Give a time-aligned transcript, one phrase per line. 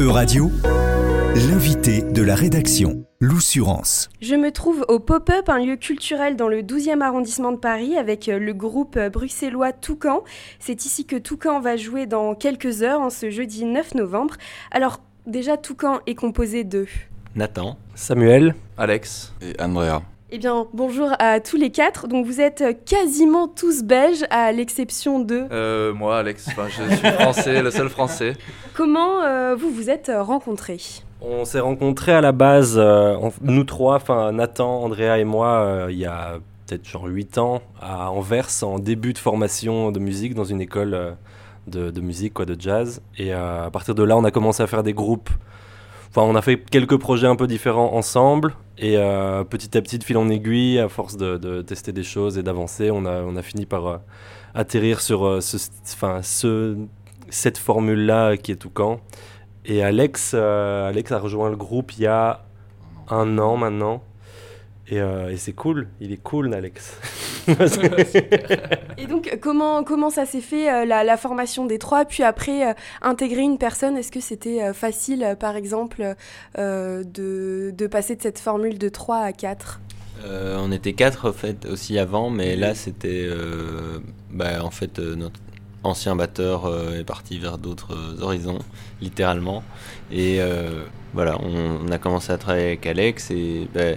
[0.00, 0.50] E-Radio,
[1.34, 4.08] l'invité de la rédaction, l'Oussurance.
[4.22, 8.30] Je me trouve au Pop-Up, un lieu culturel dans le 12e arrondissement de Paris avec
[8.30, 10.24] euh, le groupe bruxellois Toucan.
[10.58, 14.36] C'est ici que Toucan va jouer dans quelques heures, en ce jeudi 9 novembre.
[14.70, 16.86] Alors, déjà, Toucan est composé de...
[17.36, 20.00] Nathan, Samuel, Alex et Andrea.
[20.32, 22.06] Eh bien, bonjour à tous les quatre.
[22.06, 25.46] Donc, vous êtes quasiment tous belges, à l'exception de.
[25.50, 28.34] Euh, moi, Alex, enfin, je suis français, le seul français.
[28.74, 30.80] Comment euh, vous vous êtes rencontrés?
[31.20, 35.88] On s'est rencontrés à la base, euh, nous trois, enfin Nathan, Andrea et moi, euh,
[35.90, 40.34] il y a peut-être genre 8 ans, à Anvers, en début de formation de musique
[40.34, 41.10] dans une école euh,
[41.66, 43.02] de, de musique, quoi, de jazz.
[43.18, 45.30] Et euh, à partir de là, on a commencé à faire des groupes.
[46.10, 48.54] Enfin, on a fait quelques projets un peu différents ensemble.
[48.82, 52.02] Et euh, petit à petit, de fil en aiguille, à force de, de tester des
[52.02, 53.98] choses et d'avancer, on a, on a fini par euh,
[54.54, 55.58] atterrir sur euh, ce,
[55.92, 56.78] enfin, ce,
[57.28, 59.00] cette formule-là qui est Toucan.
[59.66, 62.42] Et Alex, Alex a rejoint le groupe il y a
[63.10, 64.02] un an maintenant.
[64.88, 66.98] Et, et c'est cool, il est cool, Alex.
[68.98, 72.68] Et donc, comment, comment ça s'est fait, euh, la, la formation des trois Puis après,
[72.70, 76.14] euh, intégrer une personne, est-ce que c'était euh, facile, par exemple,
[76.58, 79.80] euh, de, de passer de cette formule de 3 à 4
[80.24, 84.98] Euh, on était quatre en fait aussi avant, mais là c'était euh, bah, en fait
[84.98, 85.40] euh, notre
[85.82, 88.58] ancien batteur euh, est parti vers d'autres euh, horizons,
[89.00, 89.64] littéralement.
[90.10, 90.84] Et euh,
[91.14, 93.94] voilà, on, on a commencé à travailler avec Alex et bah,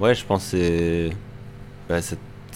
[0.00, 1.10] ouais, je pense que c'est
[1.88, 2.00] bah,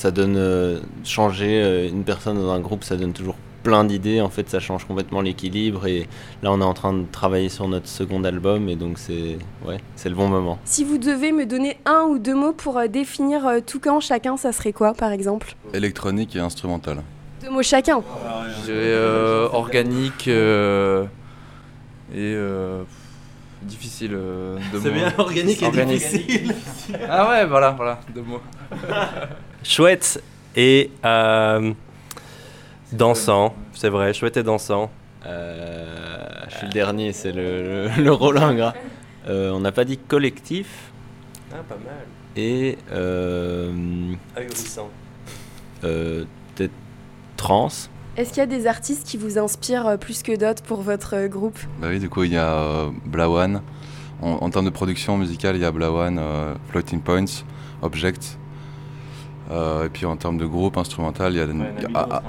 [0.02, 4.20] ça donne euh, changer euh, une personne dans un groupe, ça donne toujours plein d'idées.
[4.20, 6.08] En fait, ça change complètement l'équilibre et
[6.42, 9.78] là on est en train de travailler sur notre second album et donc c'est ouais,
[9.94, 10.58] c'est le bon moment.
[10.64, 14.36] Si vous devez me donner un ou deux mots pour euh, définir euh, Toucan chacun,
[14.36, 15.54] ça serait quoi, par exemple?
[15.72, 17.04] Électronique et instrumental.
[17.40, 18.02] Deux mots chacun.
[18.58, 21.04] Je dirais euh, organique euh,
[22.12, 22.82] et euh,
[23.62, 24.96] difficile euh, de mots.
[25.18, 25.98] organique Organique.
[26.00, 26.52] difficile.
[27.08, 28.40] Ah ouais, voilà, voilà, deux mots.
[29.62, 30.22] Chouette
[30.56, 31.72] et euh,
[32.92, 34.90] dansant, c'est vrai, chouette et dansant.
[35.24, 35.86] Euh,
[36.48, 38.74] je suis le dernier, c'est le, le, le rôle ingrat.
[39.28, 40.90] Euh, on n'a pas dit collectif
[41.52, 42.06] Ah, pas mal.
[42.36, 42.76] et
[44.36, 44.90] Ahurissant.
[45.84, 46.24] euh,
[46.54, 46.72] peut-être
[47.36, 47.68] trans.
[48.16, 51.58] Est-ce qu'il y a des artistes qui vous inspirent plus que d'autres pour votre groupe?
[51.80, 53.62] Bah oui, du coup, il y a euh, Blawan.
[54.20, 57.44] En, en termes de production musicale, il y a Blawan, euh, Floating Points,
[57.80, 58.38] Object.
[59.52, 61.44] Euh, et puis en termes de groupe instrumental, il y, a,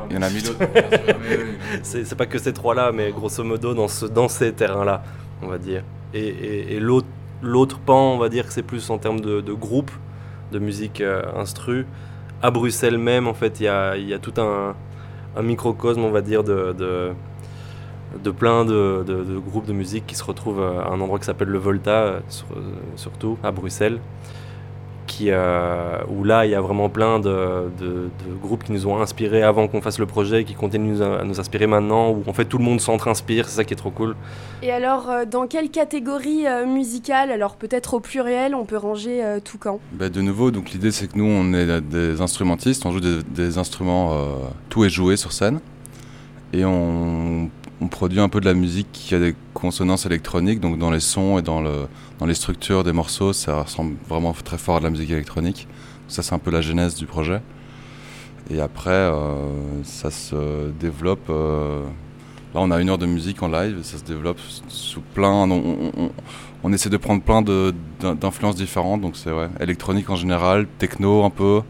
[0.09, 1.13] il y en a mille autres, hein.
[1.83, 5.03] C'est pas que ces trois-là, mais grosso modo dans, ce, dans ces terrains-là,
[5.41, 5.83] on va dire.
[6.13, 9.53] Et, et- et l'autre pan, on va dire que c'est plus en termes de, de
[9.53, 9.91] groupe,
[10.51, 11.85] de musique euh, instru.
[12.41, 14.75] À Bruxelles même, en fait, il y a, il y a tout un,
[15.37, 17.11] un microcosme, on va dire, de, de,
[18.21, 21.25] de plein de, de- de groupes de musique qui se retrouvent à un endroit qui
[21.25, 22.61] s'appelle le Volta, euh, sur- euh,
[22.97, 23.99] surtout à Bruxelles.
[25.15, 28.87] Qui, euh, où là, il y a vraiment plein de, de- de groupes qui nous
[28.87, 32.33] ont inspirés avant qu'on fasse le projet, qui continuent à nous inspirer maintenant, où en
[32.33, 34.15] fait tout le monde s'entre-inspire, c'est ça qui est trop cool.
[34.63, 39.23] Et alors, euh, dans quelle catégorie euh, musicale, alors peut-être au pluriel, on peut ranger
[39.23, 42.91] euh, Toucan Bah, de nouveau, donc l'idée c'est que nous on est des instrumentistes, on
[42.91, 44.15] joue des, des instruments, euh,
[44.69, 45.59] tout est joué sur scène,
[46.53, 47.49] et on,
[47.83, 50.99] on produit un peu de la musique qui a des consonances électroniques, donc dans les
[50.99, 51.87] sons et dans, le,
[52.19, 55.67] dans les structures des morceaux, ça ressemble vraiment très fort à de la musique électronique.
[56.07, 57.41] Ça c'est un peu la genèse du projet.
[58.49, 61.29] Et après, euh, ça se développe.
[61.29, 61.83] euh,
[62.53, 65.31] là, on a une heure de musique en live, et ça se développe sous plein.
[65.31, 66.11] On, on- on-
[66.65, 71.29] on essaie de prendre plein d'influences différentes, donc c'est ouais, électronique en général, techno un
[71.29, 71.61] peu,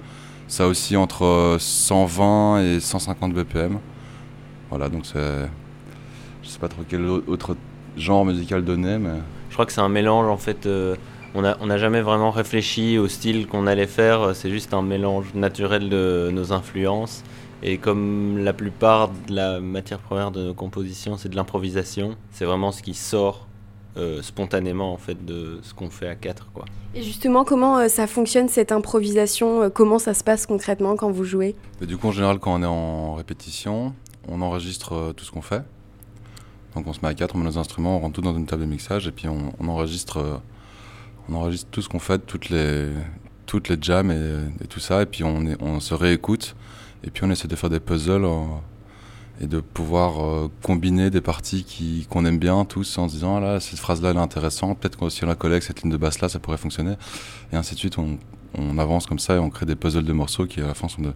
[0.47, 3.79] ça aussi entre euh, 120 et 150 BPM.
[4.69, 5.47] Voilà, donc c'est.
[6.43, 7.55] Je sais pas trop quel au- autre
[7.97, 9.19] genre musical donner, mais.
[9.49, 10.65] Je crois que c'est un mélange en fait.
[10.65, 10.95] euh,
[11.35, 14.21] on n'a on jamais vraiment réfléchi au style qu'on allait faire.
[14.21, 17.23] euh, C'est juste un mélange naturel de nos influences.
[17.65, 22.43] Et comme la plupart de la matière première de nos compositions, c'est de l'improvisation, c'est
[22.45, 23.47] vraiment ce qui sort
[23.95, 26.65] euh, spontanément en fait de ce qu'on fait à quatre quoi.
[26.95, 31.09] Et justement, comment euh, ça fonctionne cette improvisation euh, Comment ça se passe concrètement quand
[31.11, 31.55] vous jouez?
[31.81, 33.93] Et du coup, en général, quand on est en répétition,
[34.27, 35.61] on enregistre euh, tout ce qu'on fait.
[36.75, 38.45] Donc on se met à quatre, on met nos instruments, on rentre tout dans une
[38.45, 40.37] table de mixage et puis on, enregistre, euh,
[41.29, 42.89] on enregistre tout ce qu'on fait, toutes les,
[43.45, 45.01] toutes les jams et, tout ça.
[45.03, 46.55] Et puis on, se réécoute
[47.03, 48.45] et puis on essaie de faire des puzzles euh,
[49.41, 53.37] et de pouvoir euh, combiner des parties qui, qu'on aime bien tous en se disant
[53.37, 55.63] ah là cette phrase là elle est intéressante, peut-être que si on la colle avec
[55.63, 56.95] cette ligne de basse là ça pourrait fonctionner
[57.51, 57.97] et ainsi de suite.
[57.97, 58.17] On,
[58.55, 60.87] on avance comme ça et on crée des puzzles de morceaux qui à la fin
[60.87, 61.13] sont de,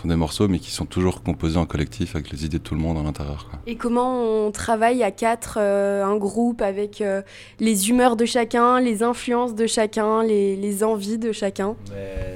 [0.00, 2.74] sont des morceaux, mais qui sont toujours composés en collectif avec les idées de tout
[2.74, 3.46] le monde à l'intérieur.
[3.66, 7.22] Et comment on travaille à quatre, euh, un groupe, avec euh,
[7.58, 11.76] les humeurs de chacun, les influences de chacun, les, les envies de chacun?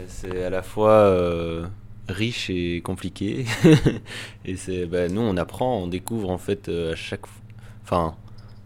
[0.09, 1.67] C'est à la fois euh,
[2.09, 3.47] riche et compliqué.
[4.45, 7.25] et c'est, bah, nous, on apprend, on découvre en fait à chaque,
[7.83, 8.15] enfin,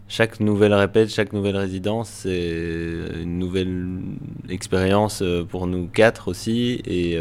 [0.09, 3.99] chaque nouvelle répète, chaque nouvelle résidence, c'est une nouvelle
[4.49, 6.81] expérience pour nous quatre aussi.
[6.85, 7.17] Et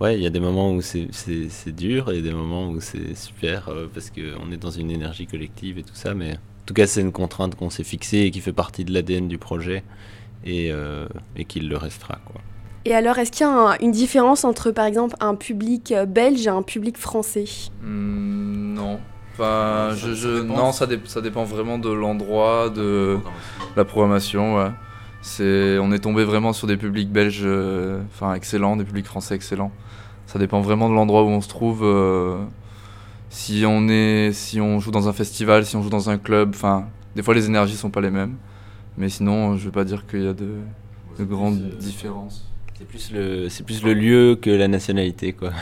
[0.00, 3.68] Ouais, il y a des moments où c'est dur et des moments où c'est super
[3.68, 6.14] euh, parce qu'on est dans une énergie collective et tout ça.
[6.14, 8.92] Mais en tout cas, c'est une contrainte qu'on s'est fixée et qui fait partie de
[8.92, 9.84] l'ADN du projet
[10.44, 12.18] et, euh, et qu'il le restera.
[12.26, 12.42] Quoi.
[12.84, 16.46] Et alors, est-ce qu'il y a une différence entre, par exemple, un public euh, belge
[16.46, 17.44] et un public français?
[17.82, 19.00] Mmh, Non.
[19.32, 23.18] Enfin, je, je, non, ça, ça, dépend vraiment de l'endroit, de
[23.76, 24.56] la programmation.
[24.56, 24.70] Ouais.
[25.26, 27.46] C'est, on est tombé vraiment sur des publics belges,
[28.06, 29.72] enfin excellents, des publics français excellents.
[30.26, 31.82] Ça dépend vraiment de l'endroit où on se trouve.
[31.84, 32.44] Euh,
[33.30, 36.50] si on est, si on joue dans un festival, si on joue dans un club,
[36.54, 38.36] enfin, des fois les énergies sont pas les mêmes.
[38.98, 40.56] Mais sinon, je vais pas dire qu'il y a de,
[41.20, 42.50] grandes euh, différences.
[42.78, 45.52] C'est plus le, c'est plus le lieu que la nationalité, quoi.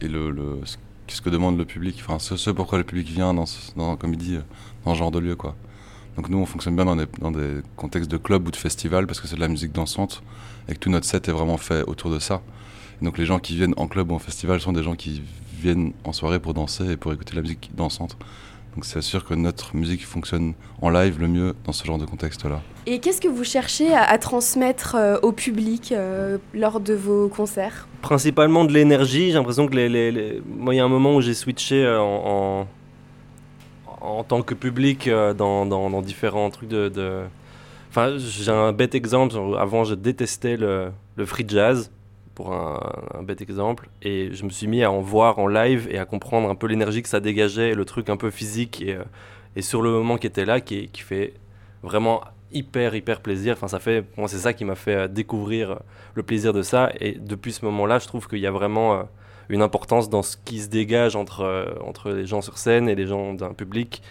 [0.00, 0.60] Et le, le
[1.06, 3.44] ce que demande le public, enfin, ce, pourquoi le public vient dans,
[3.76, 4.38] dans, comme il dit,
[4.84, 5.54] dans ce genre de lieu, quoi.
[6.16, 9.06] Donc nous, on fonctionne bien dans des, dans des contextes de club ou de festival
[9.06, 10.22] parce que c'est de la musique dansante
[10.68, 12.42] et que tout notre set est vraiment fait autour de ça.
[13.02, 15.22] Donc les gens qui viennent en club ou en festival sont des gens qui
[15.60, 18.16] viennent en soirée pour danser et pour écouter la musique dansante.
[18.74, 22.06] Donc c'est sûr que notre musique fonctionne en live le mieux dans ce genre de
[22.06, 22.60] contexte-là.
[22.86, 27.86] Et qu'est-ce que vous cherchez à, transmettre euh, au public euh, lors de vos concerts?
[28.02, 29.28] Principalement de l'énergie.
[29.28, 32.66] J'ai l'impression que les, Moi, il y a un moment où j'ai switché euh, en,
[34.04, 37.24] en, tant que public dans, dans, différents trucs de...
[37.90, 39.36] Enfin, j'ai un bête exemple.
[39.58, 40.90] Avant, je détestais le,
[41.24, 41.90] free jazz
[42.34, 43.88] pour un, bête exemple.
[44.02, 46.66] Et je me suis mis à en voir en live et à comprendre un peu
[46.66, 49.04] l'énergie que ça dégageait, le truc un peu physique et, euh,
[49.56, 51.34] et sur le moment qui était là, qui, fait
[51.82, 52.22] vraiment
[52.52, 53.54] hyper, hyper plaisir.
[53.54, 55.78] Enfin, ça fait, moi, c'est ça qui m'a fait euh, découvrir
[56.14, 56.90] le plaisir de ça.
[57.00, 59.02] Et depuis ce moment-là, je trouve qu'il y a vraiment euh,
[59.48, 63.06] une importance dans ce qui se dégage entre, entre les gens sur scène et les
[63.06, 64.02] gens d'un public.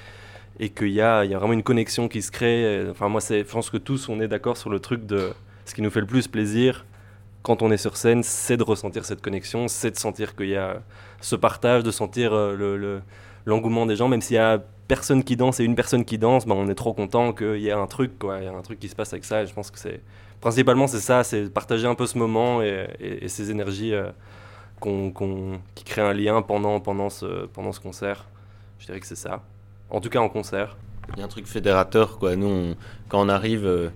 [0.60, 2.88] Et qu'il y a, y a vraiment une connexion qui se crée.
[2.92, 5.32] Enfin, moi, je pense que tous, on est d'accord sur le truc de
[5.66, 6.86] ce qui nous fait le plus plaisir,
[7.44, 10.56] quand on est sur scène, c'est de ressentir cette connexion, c'est de sentir qu'il y
[10.56, 10.82] a
[11.22, 13.02] ce partage, de sentir euh,
[13.46, 16.46] l'engouement des gens, même s'il y a personne qui danse et une personne qui danse,
[16.46, 18.62] ben on est trop content qu'il y ait un truc, quoi, il y a un
[18.62, 19.44] truc qui se passe avec ça.
[19.44, 20.02] Et je pense que c'est
[20.42, 22.88] principalement c'est ça, c'est partager un peu ce moment et,
[23.28, 24.10] ces énergies euh,
[25.76, 28.26] qui créent un lien pendant, pendant, ce, pendant ce concert.
[28.80, 29.44] Je dirais que c'est ça.
[29.90, 30.78] En tout cas en concert.
[31.14, 32.36] Il y a un truc fédérateur, quoi.
[32.36, 32.76] Nous,
[33.10, 33.90] quand on arrive, euh,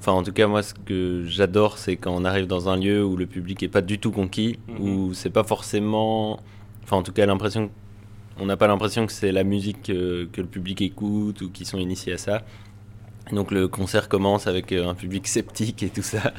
[0.00, 3.04] Enfin, en tout cas, moi, ce que j'adore, c'est quand on arrive dans un lieu
[3.04, 4.80] où le public est pas du tout conquis, mhm.
[4.80, 6.40] où c'est pas forcément.
[6.84, 7.70] Enfin, en tout cas, l'impression.
[8.38, 11.78] On n'a pas l'impression que c'est la musique que, le public écoute ou qu'ils sont
[11.78, 12.42] initiés à ça.
[13.32, 16.32] Donc le concert commence avec euh, un public sceptique et tout ça.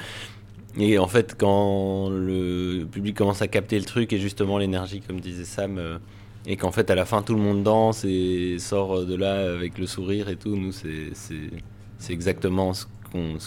[0.79, 5.19] Et en fait, quand le public commence à capter le truc et justement l'énergie, comme
[5.19, 5.97] disait Sam, euh,
[6.45, 9.77] et qu'en fait à la fin tout le monde danse et sort de là avec
[9.77, 12.85] le sourire et tout, nous c'est exactement ce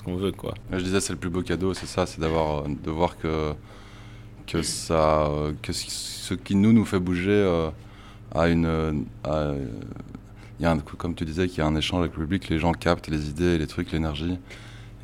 [0.02, 0.54] qu'on veut quoi.
[0.72, 3.52] Je disais c'est le plus beau cadeau, c'est ça, c'est d'avoir de voir que
[4.46, 5.30] que ça
[5.62, 7.70] que ce qui nous nous fait bouger euh,
[8.34, 9.06] a une
[10.58, 12.50] il y a un, comme tu disais qu'il y a un échange avec le public,
[12.50, 14.36] les gens captent les idées, les trucs, l'énergie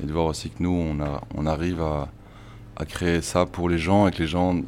[0.03, 2.09] et de voir aussi que nous on a on arrive à,
[2.77, 4.61] à créer ça pour les gens et que les gens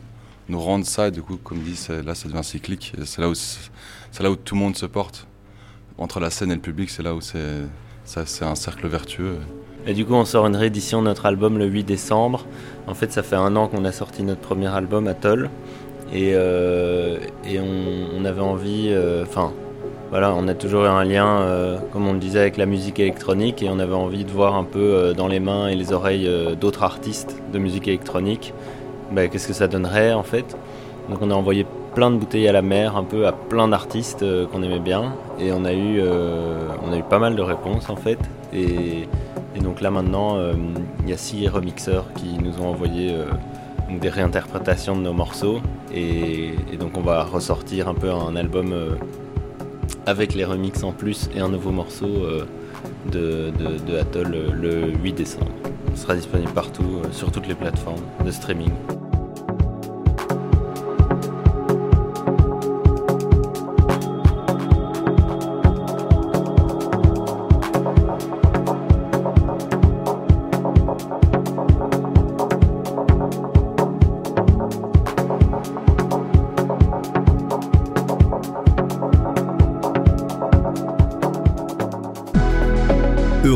[0.48, 3.34] nous rendent ça et du coup comme dit là ça devient cyclique c'est là où
[4.20, 5.26] là où tout le monde se porte
[5.98, 9.38] entre la scène et le public c'est là où c'est un cercle vertueux
[9.86, 12.44] et du coup, on sort une réédition de notre album le 8 décembre.
[12.86, 15.48] En fait, ça fait un an qu'on a sorti notre premier album, Atoll.
[16.12, 19.52] Et, euh, et on, avait envie, euh, enfin,
[20.10, 22.98] voilà, on a toujours eu un lien, euh, comme on le disait, avec la musique
[22.98, 23.62] électronique.
[23.62, 26.82] Et on avait envie de voir un peu dans les mains et les oreilles d'autres
[26.82, 28.54] artistes de musique électronique,
[29.12, 30.56] bah, qu'est-ce que ça donnerait en fait?
[31.08, 34.24] Donc on a envoyé plein de bouteilles à la mer, un peu à plein d'artistes
[34.52, 35.14] qu'on aimait bien.
[35.40, 38.18] Et on a, eu, on a eu pas mal de réponses en fait.
[38.52, 39.08] Et,
[39.62, 40.52] donc là maintenant, euh,
[41.02, 43.24] il y a six remixeurs qui nous ont envoyé euh,
[44.00, 45.58] des réinterprétations de nos morceaux.
[45.92, 48.90] Et, donc on va ressortir un peu un album euh,
[50.06, 52.26] avec les remixes en plus et un nouveau morceau
[53.10, 53.50] de,
[53.86, 55.52] de, Atoll le 8 décembre.
[55.94, 58.70] Ce sera disponible partout, sur toutes les plateformes de streaming.